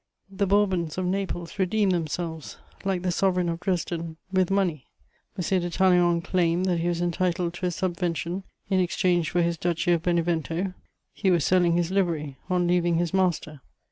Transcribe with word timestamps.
The 0.31 0.47
Bourbons 0.47 0.97
of 0.97 1.05
Naples 1.05 1.59
redeemed 1.59 1.91
themselves, 1.91 2.57
like 2.83 3.03
the 3.03 3.11
sovereign 3.11 3.49
of 3.49 3.59
Dresden, 3.59 4.17
with 4.33 4.49
money. 4.49 4.87
M. 5.37 5.59
de 5.61 5.69
Talleyrand 5.69 6.23
claimed 6.23 6.65
that 6.65 6.79
he 6.79 6.87
was 6.87 7.03
entitled 7.03 7.53
to 7.53 7.67
a 7.67 7.71
subvention, 7.71 8.41
in 8.67 8.79
exchange 8.79 9.29
for 9.29 9.43
his 9.43 9.59
Duchy 9.59 9.91
of 9.91 10.01
Benevento: 10.01 10.73
he 11.13 11.29
was 11.29 11.45
selling 11.45 11.73
his 11.77 11.91
livery 11.91 12.37
on 12.49 12.65
leaving 12.65 12.95
his 12.95 13.13
master. 13.13 13.61